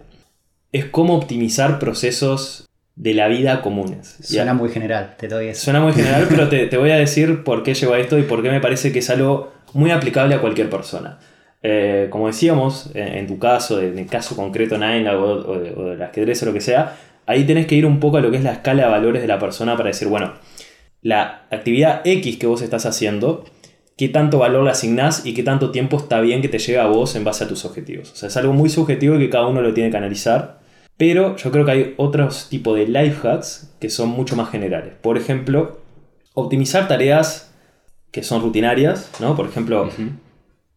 [0.71, 4.17] es cómo optimizar procesos de la vida comunes.
[4.21, 5.65] Suena muy general, te doy eso.
[5.65, 8.23] Suena muy general, pero te, te, voy a decir por qué llevo a esto y
[8.23, 11.19] por qué me parece que es algo muy aplicable a cualquier persona.
[11.61, 16.41] Eh, como decíamos, en, tu caso, en el caso concreto Nine o, o, o ajedrez
[16.43, 18.53] o lo que sea, ahí tenés que ir un poco a lo que es la
[18.53, 20.33] escala de valores de la persona para decir, bueno,
[21.01, 23.45] la actividad X que vos estás haciendo,
[23.97, 26.87] qué tanto valor le asignás y qué tanto tiempo está bien que te llegue a
[26.87, 28.11] vos en base a tus objetivos.
[28.11, 30.59] O sea, es algo muy subjetivo y que cada uno lo tiene que analizar.
[30.97, 34.93] Pero yo creo que hay otros tipos de life hacks que son mucho más generales.
[35.01, 35.79] Por ejemplo,
[36.33, 37.48] optimizar tareas
[38.11, 39.35] que son rutinarias, ¿no?
[39.35, 39.89] Por ejemplo,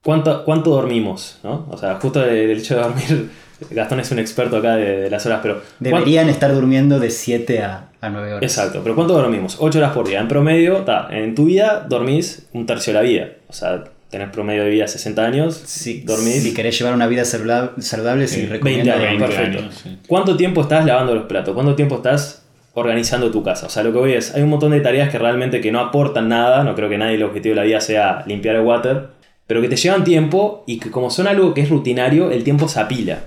[0.02, 1.38] ¿cuánto, ¿cuánto dormimos?
[1.42, 1.66] ¿no?
[1.70, 3.30] O sea, justo el, hecho de dormir,
[3.70, 5.62] Gastón es un experto acá de, las horas, pero...
[5.78, 8.42] Deberían estar durmiendo de 7 a, a, 9 horas.
[8.42, 9.56] Exacto, pero ¿cuánto dormimos?
[9.60, 10.20] 8 horas por día.
[10.20, 13.28] En promedio, en tu vida dormís un tercio de la vida.
[13.48, 16.42] O sea, tenés promedio de vida 60 años, si, dormís...
[16.42, 19.64] Si querés llevar una vida saludable, sí, 20 años, perfecto.
[20.06, 21.54] ¿Cuánto tiempo estás lavando los platos?
[21.54, 22.41] ¿Cuánto tiempo estás
[22.74, 23.66] organizando tu casa.
[23.66, 25.80] O sea, lo que voy es, hay un montón de tareas que realmente que no
[25.80, 29.08] aportan nada, no creo que nadie el objetivo de la vida sea limpiar el water,
[29.46, 32.68] pero que te llevan tiempo y que como son algo que es rutinario, el tiempo
[32.68, 33.20] se apila.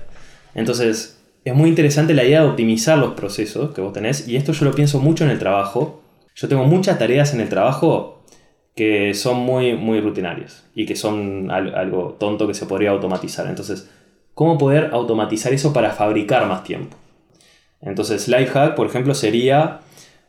[0.54, 4.52] Entonces, es muy interesante la idea de optimizar los procesos que vos tenés, y esto
[4.52, 6.02] yo lo pienso mucho en el trabajo.
[6.34, 8.24] Yo tengo muchas tareas en el trabajo
[8.74, 13.46] que son muy, muy rutinarias y que son algo tonto que se podría automatizar.
[13.46, 13.88] Entonces,
[14.34, 16.96] ¿cómo poder automatizar eso para fabricar más tiempo?
[17.80, 19.80] Entonces, hack, por ejemplo, sería,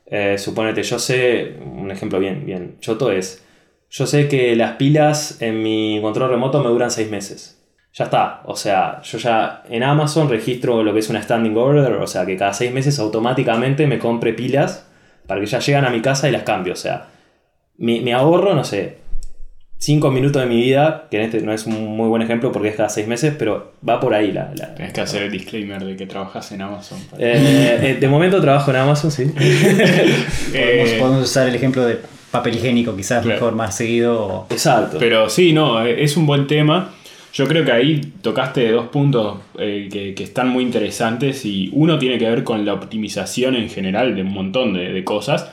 [0.06, 3.44] eh, suponete, yo sé, un ejemplo bien, bien choto es,
[3.90, 7.54] yo sé que las pilas en mi control remoto me duran 6 meses.
[7.94, 11.94] Ya está, o sea, yo ya en Amazon registro lo que es una standing order,
[11.94, 14.88] o sea, que cada 6 meses automáticamente me compre pilas
[15.26, 17.08] para que ya llegan a mi casa y las cambio, o sea,
[17.78, 18.98] me ahorro, no sé,
[19.80, 22.70] 5 minutos de mi vida, que en este no es un muy buen ejemplo porque
[22.70, 24.52] es cada 6 meses, pero va por ahí la...
[24.56, 26.98] la Tienes que hacer el disclaimer de que trabajas en Amazon.
[27.20, 29.32] Eh, eh, de momento trabajo en Amazon, sí.
[30.54, 32.00] Eh, podemos, usar el ejemplo de
[32.32, 34.48] papel higiénico, quizás mejor más seguido.
[34.50, 34.98] Exacto.
[35.00, 36.94] Pero sí, no, es un buen tema.
[37.34, 42.18] Yo creo que ahí tocaste dos puntos que, que, están muy interesantes y uno tiene
[42.18, 45.52] que ver con la optimización en general de un montón de, de cosas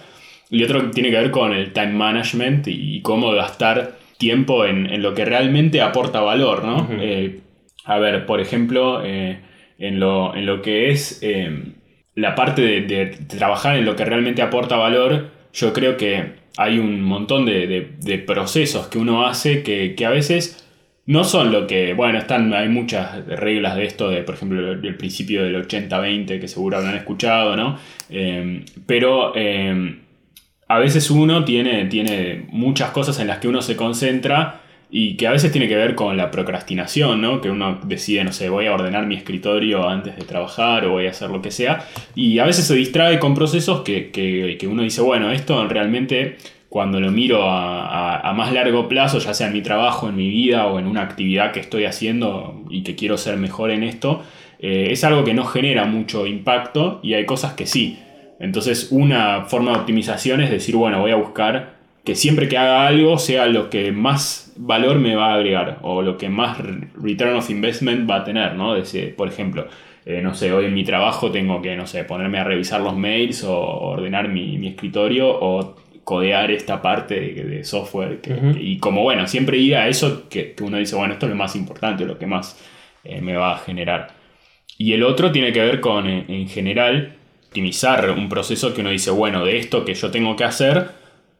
[0.48, 5.14] y otro tiene que ver con el time management y cómo gastar tiempo en, lo
[5.14, 6.88] que realmente aporta valor, ¿no?
[7.00, 7.40] Eh,
[7.84, 9.40] a ver, por ejemplo, eh,
[9.78, 11.72] en, lo, en, lo, que es eh,
[12.14, 17.02] la parte de, trabajar en lo que realmente aporta valor, yo creo que hay un
[17.02, 20.60] montón de, procesos que uno hace que, a veces
[21.06, 24.96] no son lo que, bueno, están, hay muchas reglas de esto, de por ejemplo el,
[24.96, 27.78] principio del 80-20 que seguro habrán escuchado, ¿no?
[28.86, 29.34] pero
[30.74, 34.60] a veces uno tiene, tiene muchas cosas en las que uno se concentra
[34.90, 37.40] y que a veces tiene que ver con la procrastinación, ¿no?
[37.40, 41.06] Que uno decide, no sé, voy a ordenar mi escritorio antes de trabajar o voy
[41.06, 41.86] a hacer lo que sea.
[42.14, 46.36] Y a veces se distrae con procesos que, uno dice, bueno, esto realmente
[46.68, 50.66] cuando lo miro a, más largo plazo, ya sea en mi trabajo, en mi vida
[50.66, 54.22] o en una actividad que estoy haciendo y que quiero ser mejor en esto,
[54.58, 57.98] eh, es algo que no genera mucho impacto y hay cosas que sí.
[58.40, 62.86] Entonces una forma de optimización es decir, bueno, voy a buscar que siempre que haga
[62.86, 66.58] algo sea lo que más valor me va a agregar o lo que más
[67.00, 68.74] return of investment va a tener, ¿no?
[69.16, 69.66] por ejemplo,
[70.04, 72.94] eh, no sé, hoy en mi trabajo tengo que, no sé, ponerme a revisar los
[72.94, 78.20] mails o ordenar mi, escritorio o codear esta parte de, de software.
[78.20, 78.38] que-.
[78.60, 81.36] Y como bueno, siempre ir a eso que, que uno dice, bueno, esto es lo
[81.36, 82.62] más importante, lo que más
[83.02, 84.08] eh, me va a generar.
[84.76, 87.14] Y el otro tiene que ver con, en, en general,
[87.54, 90.88] optimizar un proceso que uno dice, bueno, de esto que yo tengo que hacer,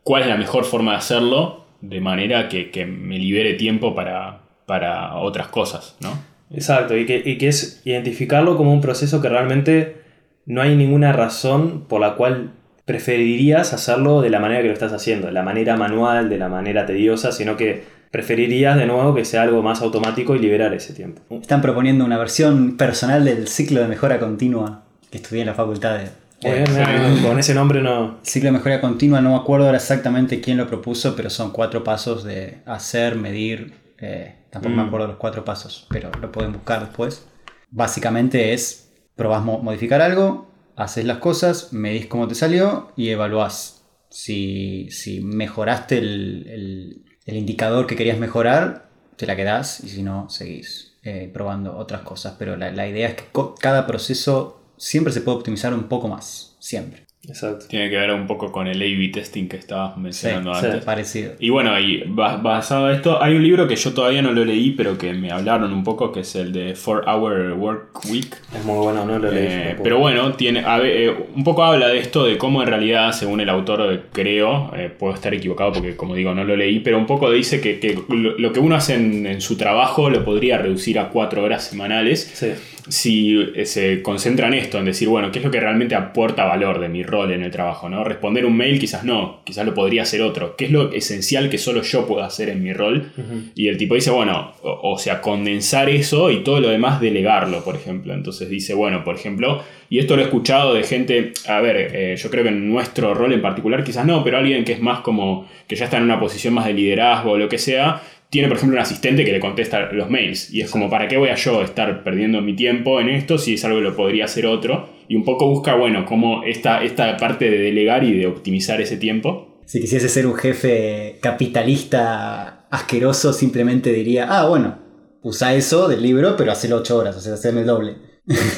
[0.04, 1.66] ¿cuál es la mejor forma de hacerlo?
[1.80, 6.16] De manera que, que me libere tiempo para, para otras cosas, ¿no?
[6.52, 10.02] Exacto, y que, y que es identificarlo como un proceso que realmente
[10.46, 12.52] no hay ninguna razón por la cual
[12.84, 16.48] preferirías hacerlo de la manera que lo estás haciendo, de la manera manual, de la
[16.48, 20.94] manera tediosa, sino que preferirías de nuevo que sea algo más automático y liberar ese
[20.94, 21.22] tiempo.
[21.40, 24.83] Están proponiendo una versión personal del ciclo de mejora continua
[25.14, 26.10] que estudié en la facultad de...
[26.42, 28.18] No, con ese nombre no...
[28.24, 31.84] Ciclo de mejora continua, no me acuerdo ahora exactamente quién lo propuso, pero son cuatro
[31.84, 33.74] pasos de hacer, medir.
[34.00, 34.86] eh, tampoco me Mm.
[34.88, 37.26] acuerdo los cuatro pasos, pero lo pueden buscar después.
[37.70, 43.84] Básicamente es, probás mo- modificar algo, haces las cosas, medís cómo te salió y evaluás.
[44.10, 50.02] Si, si mejoraste el, el- el indicador que querías mejorar, te la quedás y si
[50.02, 52.34] no, seguís eh, probando otras cosas.
[52.38, 53.24] Pero la, la idea es que
[53.60, 57.04] cada proceso siempre se puede optimizar un poco más, siempre.
[57.26, 57.64] Exacto.
[57.68, 60.66] Tiene que ver un poco con el A-B testing que estabas mencionando sí.
[60.66, 60.84] antes.
[60.84, 61.32] Parecido.
[61.38, 64.44] Y bueno, y ba- basado en esto, hay un libro que yo todavía no lo
[64.44, 68.36] leí, pero que me hablaron un poco, que es el de 4-Hour Work Week.
[68.54, 69.46] Es muy bueno, no lo leí.
[69.48, 72.68] Eh, pero bueno, tiene, a ver, eh, un poco habla de esto, de cómo en
[72.68, 76.80] realidad, según el autor, creo, eh, puedo estar equivocado porque como digo no lo leí,
[76.80, 80.10] pero un poco dice que, que lo, lo que uno hace en, en su trabajo
[80.10, 82.52] lo podría reducir a cuatro horas semanales Sí,
[82.88, 86.44] si eh, se concentra en esto, en decir, bueno, ¿qué es lo que realmente aporta
[86.44, 87.88] valor de mi rol en el trabajo?
[87.88, 88.04] ¿no?
[88.04, 90.56] Responder un mail quizás no, quizás lo podría hacer otro.
[90.56, 93.12] ¿Qué es lo esencial que solo yo puedo hacer en mi rol?
[93.54, 97.64] Y el tipo dice, bueno, o, o sea, condensar eso y todo lo demás delegarlo,
[97.64, 98.12] por ejemplo.
[98.12, 102.16] Entonces dice, bueno, por ejemplo, y esto lo he escuchado de gente, a ver, eh,
[102.16, 105.00] yo creo que en nuestro rol en particular quizás no, pero alguien que es más
[105.00, 108.48] como, que ya está en una posición más de liderazgo o lo que sea, tiene
[108.48, 110.52] por ejemplo un asistente que le contesta los mails.
[110.52, 113.54] Y es como, ¿para qué voy a yo estar perdiendo mi tiempo en esto si
[113.54, 114.88] es algo que lo podría hacer otro?
[115.08, 118.96] Y un poco busca, bueno, cómo esta, esta parte de delegar y de optimizar ese
[118.96, 119.60] tiempo.
[119.66, 124.78] Si quisiese ser un jefe capitalista asqueroso, simplemente diría, ah, bueno,
[125.22, 127.96] usa eso del libro, pero hacelo 8 horas, o sea, haceme el doble.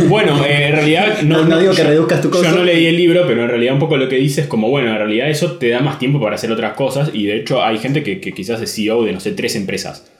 [0.09, 2.51] Bueno, eh, en realidad no, No- no digo que yo- reduzcas tu cosa.
[2.51, 4.69] Yo no leí el libro, pero en realidad un poco lo que dice es como,
[4.71, 7.63] bueno, en realidad eso te da más tiempo para hacer otras cosas y de hecho
[7.65, 10.11] hay gente que, que quizás es CEO de, no sé, tres empresas.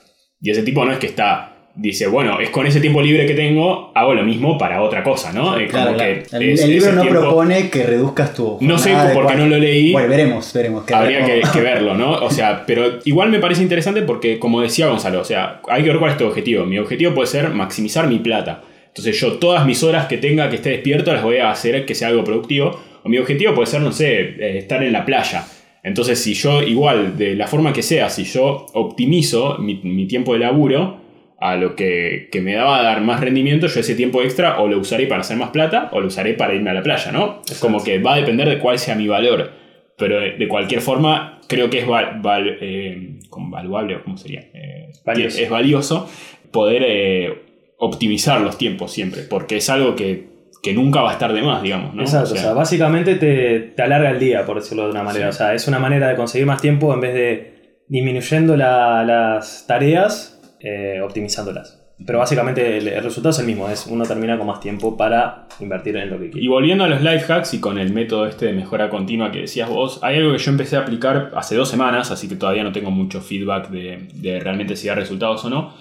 [0.41, 3.33] Y ese tipo no es que está, dice, bueno, es con ese tiempo libre que
[3.35, 5.53] tengo, hago lo mismo para otra cosa, ¿no?
[5.55, 5.97] Claro, como claro.
[6.29, 8.57] que el, es- el libro no tiempo- propone que reduzcas tu.
[8.59, 9.91] No sé jornada de por qué cuatro- no lo leí.
[9.93, 10.83] Bueno, veremos, veremos.
[10.83, 12.15] que- Habría que, que verlo, ¿no?
[12.17, 15.89] O sea, pero igual me parece interesante porque, como decía Gonzalo, o sea, hay que
[15.89, 16.65] ver cuál es tu objetivo.
[16.65, 18.61] Mi objetivo puede ser maximizar mi plata.
[18.97, 21.93] Entonces yo todas mis horas que tenga que esté despierto las voy a hacer que
[21.95, 22.79] sea algo productivo.
[23.03, 25.45] O mi objetivo puede ser, no sé, eh, estar en la playa.
[25.83, 30.33] Entonces si yo igual, de la forma que sea, si yo optimizo mi, mi tiempo
[30.33, 30.97] de laburo
[31.39, 34.67] a lo que, que me va a dar más rendimiento, yo ese tiempo extra o
[34.67, 37.43] lo usaré para hacer más plata o lo usaré para irme a la playa, ¿no?
[37.49, 39.51] Es como que va a depender de cuál sea mi valor.
[39.99, 44.41] Pero de, de cualquier forma, creo que es val- val- eh, como valuable, ¿cómo sería?
[44.53, 45.39] Eh, Valioso.
[45.39, 46.09] Es valioso
[46.51, 47.33] poder eh,
[47.77, 50.27] optimizar los tiempos siempre, porque es algo que,
[50.63, 52.01] que nunca va a estar de más, digamos, ¿no?
[52.01, 55.31] Exacto, O o sea, básicamente te, te alarga el día, por decirlo de una manera.
[55.31, 55.35] Sí.
[55.35, 59.65] O sea, es una manera de conseguir más tiempo en vez de disminuyendo la- las
[59.67, 61.83] tareas, eh, optimizándolas.
[62.05, 65.47] Pero básicamente el, el resultado es el mismo, es uno termina con más tiempo para
[65.59, 66.47] invertir en lo que Y quiere.
[66.49, 69.67] volviendo a los life hacks y con el método este de mejora continua que decías
[69.67, 72.71] vos, hay algo que yo empecé a aplicar hace dos semanas, así que todavía no
[72.71, 75.73] tengo mucho feedback de, de realmente si da resultados o no,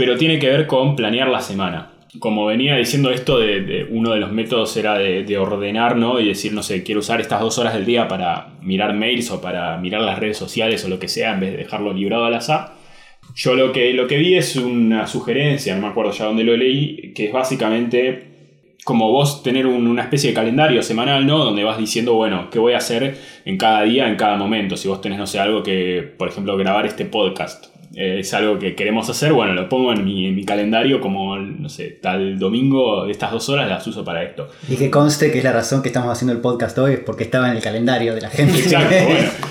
[0.00, 1.90] pero tiene que ver con planear la semana.
[2.20, 6.18] Como venía diciendo esto, de, uno de los métodos era de, de ordenar, ¿no?
[6.18, 9.42] Y decir, no sé, quiero usar estas dos horas del día para mirar mails o
[9.42, 12.32] para mirar las redes sociales o lo que sea, en vez de dejarlo librado al
[12.34, 12.72] azar.
[13.36, 16.56] Yo lo que, lo que vi es una sugerencia, no me acuerdo ya dónde lo
[16.56, 18.30] leí, que es básicamente
[18.84, 21.44] como vos tener un- una especie de calendario semanal, ¿no?
[21.44, 24.78] Donde vas diciendo, bueno, qué voy a hacer en cada día, en cada momento.
[24.78, 27.66] Si vos tenés, no sé, algo que, por ejemplo, grabar este podcast.
[27.94, 31.36] Eh, es algo que queremos hacer, bueno, lo pongo en mi, en mi calendario como,
[31.36, 34.48] no sé, tal domingo, estas dos horas las uso para esto.
[34.68, 37.24] Y que conste que es la razón que estamos haciendo el podcast hoy, es porque
[37.24, 38.58] estaba en el calendario de la gente.
[38.58, 38.94] Exacto,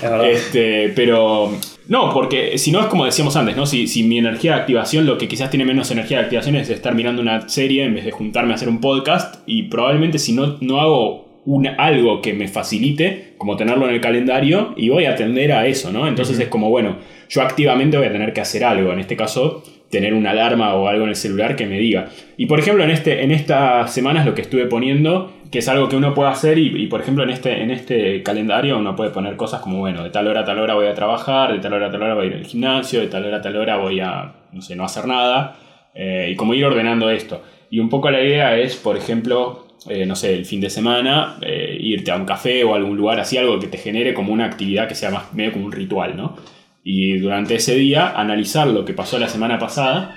[0.02, 0.24] bueno.
[0.24, 1.52] Este, pero
[1.88, 3.66] no, porque si no es como decíamos antes, ¿no?
[3.66, 6.70] Si, si mi energía de activación, lo que quizás tiene menos energía de activación es
[6.70, 9.36] estar mirando una serie en vez de juntarme a hacer un podcast.
[9.44, 14.00] Y probablemente si no, no hago un, algo que me facilite, como tenerlo en el
[14.00, 16.06] calendario, y voy a atender a eso, ¿no?
[16.06, 16.96] Entonces es como, bueno,
[17.28, 18.92] yo activamente voy a tener que hacer algo.
[18.92, 22.08] En este caso, tener una alarma o algo en el celular que me diga.
[22.36, 25.88] Y por ejemplo, en, este, en estas semanas lo que estuve poniendo, que es algo
[25.88, 29.36] que uno puede hacer, y, por ejemplo en este, en este calendario uno puede poner
[29.36, 31.88] cosas como, bueno, de tal hora a tal hora voy a trabajar, de tal hora
[31.88, 34.00] a tal hora voy a ir al gimnasio, de tal hora a tal hora voy
[34.00, 35.56] a, no sé, no hacer nada,
[35.94, 37.42] eh, y como ir ordenando esto.
[37.68, 41.38] Y un poco la idea es, por ejemplo, eh, no sé, el fin de semana,
[41.42, 44.32] eh, irte a un café o a algún lugar así, algo que te genere como
[44.32, 46.36] una actividad que sea más medio como un ritual, ¿no?
[46.82, 50.16] y durante ese día analizar lo que pasó la semana pasada,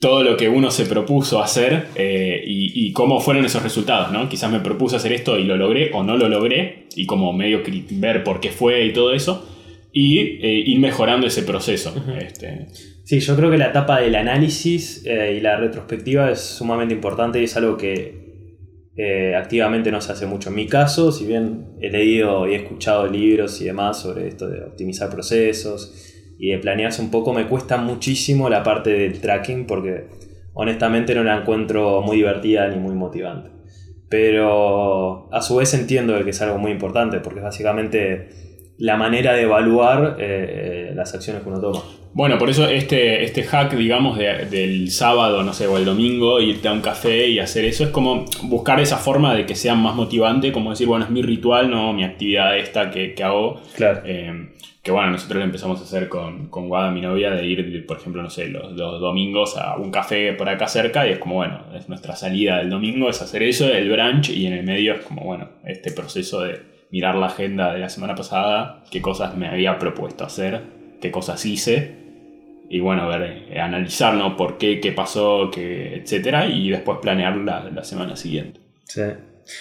[0.00, 4.28] todo lo que uno se propuso hacer eh, y, cómo fueron esos resultados, ¿no?
[4.28, 7.62] Quizás me propuse hacer esto y lo logré o no lo logré y como medio
[7.90, 9.46] ver por qué fue y todo eso
[9.92, 11.94] y ir mejorando ese proceso.
[12.18, 12.68] este.
[13.04, 17.44] Sí, yo creo que la etapa del análisis y la retrospectiva es sumamente importante y
[17.44, 18.27] es algo que
[19.36, 20.48] activamente no se hace mucho.
[20.48, 24.48] En mi caso, si bien he leído y he escuchado libros y demás sobre esto
[24.48, 29.66] de optimizar procesos y de planearse un poco, me cuesta muchísimo la parte del tracking
[29.66, 30.08] porque
[30.54, 33.50] honestamente no la encuentro muy divertida ni muy motivante.
[34.08, 38.28] Pero a su vez entiendo que es algo muy importante porque es básicamente
[38.78, 41.82] la manera de evaluar eh, las acciones que uno toma.
[42.14, 46.68] Bueno, por eso este, este hack, digamos, del sábado, no sé, o el domingo, irte
[46.68, 49.94] a un café y hacer eso, es como buscar esa forma de que sea más
[49.94, 53.60] motivante, como decir, bueno, es mi ritual, no mi actividad esta que, hago.
[53.76, 54.02] Claro.
[54.04, 54.48] Eh,
[54.88, 57.98] que bueno, nosotros lo empezamos a hacer con, con Guada, mi novia, de ir, por
[57.98, 61.64] ejemplo, no sé, los, domingos a un café por acá cerca y es como, bueno,
[61.74, 65.00] es nuestra salida del domingo, es hacer eso, el brunch y en el medio es
[65.02, 69.48] como, bueno, este proceso de mirar la agenda de la semana pasada, qué cosas me
[69.48, 71.98] había propuesto hacer, qué cosas hice
[72.70, 74.36] y bueno, ver, eh, analizar, ¿no?
[74.36, 76.46] ¿Por qué, qué pasó, qué, etcétera?
[76.46, 78.60] Y después planear la, semana siguiente.
[78.84, 79.02] Sí.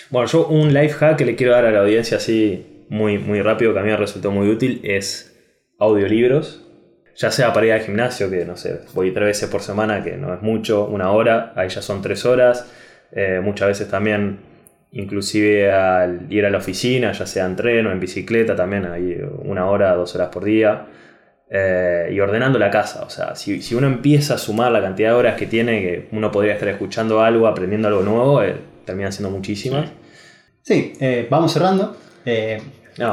[0.09, 3.41] Bueno, yo un life hack que le quiero dar a la audiencia así muy, muy
[3.41, 5.35] rápido, que a mí me resultó muy útil, es
[5.79, 6.63] audiolibros.
[7.15, 10.17] Ya sea para ir al gimnasio, que no sé, voy tres veces por semana, que
[10.17, 12.69] no es mucho, una hora, ahí ya son tres horas.
[13.13, 14.39] Eh, muchas veces también,
[14.91, 19.17] inclusive al ir a la oficina, ya sea en tren o en bicicleta, también hay
[19.39, 20.87] una hora, dos horas por día.
[21.49, 23.03] Eh, y ordenando la casa.
[23.05, 26.31] O sea, si, uno empieza a sumar la cantidad de horas que tiene, que uno
[26.31, 28.55] podría estar escuchando algo, aprendiendo algo nuevo, eh,
[28.85, 29.89] termina siendo muchísimas.
[30.61, 31.95] Sí, eh, vamos cerrando.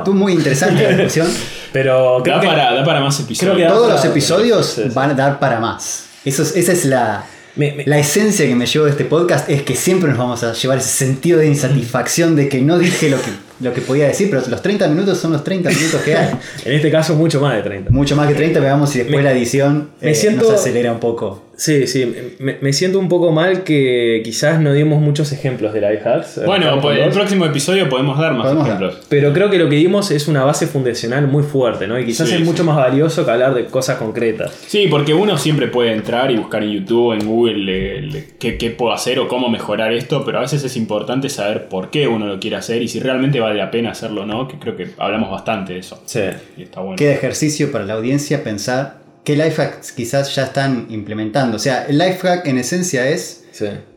[0.04, 1.28] Tú muy interesante la discusión.
[1.72, 3.72] Pero da, para, da para más episodios.
[3.72, 6.08] Todos los episodios van a dar para más.
[6.24, 10.08] Eso esa es la, la esencia que me llevo de este podcast, es que siempre
[10.08, 13.72] nos vamos a llevar ese sentido de insatisfacción de que no dije lo que lo
[13.72, 16.34] que podía decir, pero los 30 minutos son los 30 minutos que hay.
[16.64, 17.90] en este caso, mucho más de 30.
[17.90, 21.00] Mucho más que 30, veamos si después la edición me eh, siento, nos acelera un
[21.00, 21.43] poco.
[21.56, 26.08] Sí, sí, me, siento un poco mal que quizás no dimos muchos ejemplos de life
[26.08, 26.44] hacks.
[26.44, 28.98] Bueno, pues el próximo episodio podemos dar más ejemplos.
[29.08, 31.98] Pero creo que lo que dimos es una base fundacional muy fuerte, ¿no?
[31.98, 34.52] Y quizás es mucho más valioso que hablar de cosas concretas.
[34.66, 38.92] Sí, porque uno siempre puede entrar y buscar en YouTube, en Google, qué, qué puedo
[38.92, 42.40] hacer o cómo mejorar esto, pero a veces es importante saber por qué uno lo
[42.40, 45.30] quiere hacer y si realmente vale la pena hacerlo o no, que creo que hablamos
[45.30, 46.02] bastante de eso.
[46.06, 46.20] Sí.
[46.56, 46.96] Y está bueno.
[46.96, 51.56] Queda ejercicio para la audiencia pensar qué life hacks quizás ya están implementando.
[51.56, 53.44] O sea, el life hack en esencia es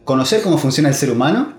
[0.03, 1.53] conocer cómo funciona el ser humano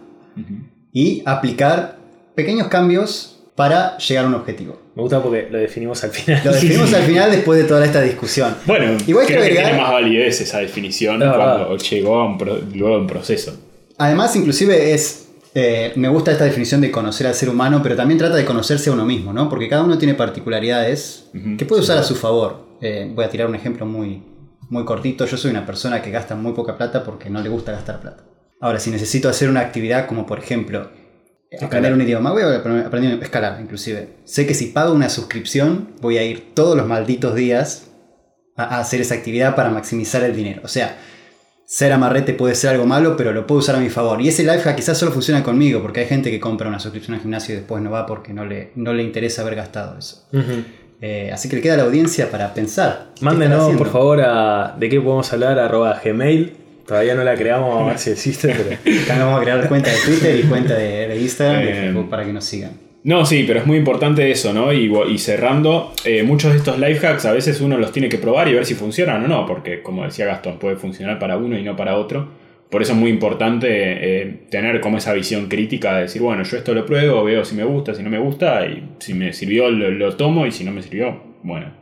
[0.92, 1.98] y aplicar
[2.34, 4.80] pequeños cambios para llegar a un objetivo.
[4.94, 6.42] Me gusta porque lo definimos al final.
[6.44, 8.54] Lo definimos al final después de toda esta discusión.
[8.66, 12.38] Bueno, igual creo que tiene más validez esa definición cuando llegó a un,
[12.74, 13.56] luego a un proceso.
[13.98, 18.18] Además, inclusive es eh, me gusta esta definición de conocer al ser humano, pero también
[18.18, 19.48] trata de conocerse a uno mismo, ¿no?
[19.48, 22.67] Porque cada uno tiene particularidades que puede usar a su favor.
[22.80, 24.22] Eh, voy a tirar un ejemplo muy,
[24.70, 25.26] muy cortito.
[25.26, 28.24] Yo soy una persona que gasta muy poca plata porque no le gusta gastar plata.
[28.60, 30.90] Ahora, si necesito hacer una actividad como, por ejemplo,
[31.60, 34.16] aprender un idioma, voy a aprender a escalar, inclusive.
[34.24, 37.90] Sé que si pago una suscripción, voy a ir todos los malditos días
[38.56, 40.62] a hacer esa actividad para maximizar el dinero.
[40.64, 40.98] O sea,
[41.64, 44.20] ser amarrete puede ser algo malo, pero lo puedo usar a mi favor.
[44.20, 47.20] Y ese life quizás solo funciona conmigo, porque hay gente que compra una suscripción al
[47.20, 50.26] gimnasio y después no va porque no le, no le interesa haber gastado eso.
[51.00, 53.08] Eh, así que le queda a la audiencia para pensar.
[53.20, 56.52] Mándenos, por favor, a de qué podemos hablar, arroba gmail.
[56.86, 58.98] Todavía no la creamos, a ver si existe, pero...
[59.20, 62.88] vamos a crear cuenta de Twitter y cuenta de, Instagram eh, para que nos sigan.
[63.04, 64.72] No, sí, pero es muy importante eso, ¿no?
[64.72, 68.48] Y, cerrando, eh, muchos de estos life hacks a veces uno los tiene que probar
[68.48, 71.62] y ver si funcionan o no, porque como decía Gastón, puede funcionar para uno y
[71.62, 72.28] no para otro.
[72.70, 76.56] Por eso es muy importante eh, tener como esa visión crítica de decir, bueno, yo
[76.56, 79.70] esto lo pruebo, veo si me gusta, si no me gusta, y si me sirvió
[79.70, 81.72] lo, tomo y si no me sirvió, bueno,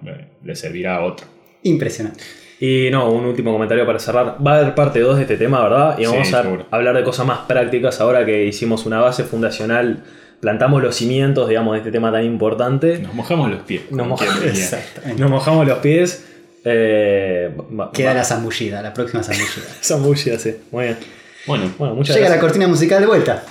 [0.45, 1.27] le servirá a otro.
[1.65, 2.23] Impresionante.
[2.61, 4.37] Y no, un último comentario para cerrar.
[4.45, 5.99] Va a haber parte 2 de este tema, ¿verdad?
[5.99, 10.05] Y vamos a hablar de cosas más prácticas ahora que hicimos una base fundacional
[10.41, 12.99] plantamos los cimientos, digamos, de este tema tan importante.
[12.99, 13.91] Nos mojamos los pies.
[13.91, 14.07] Nos,
[15.29, 16.27] mojamos los pies.
[16.69, 17.57] Eh,
[17.93, 19.69] Queda va- la zambullida, la próxima zambullida.
[19.83, 20.57] Zambullida, sí.
[20.73, 20.99] Muy bien.
[21.47, 23.45] Bueno, Bueno, muchas Llega la cortina musical de vuelta.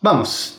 [0.00, 0.58] Vamos.